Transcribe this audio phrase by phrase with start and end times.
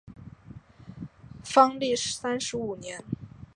[1.55, 3.03] 万历三十五年。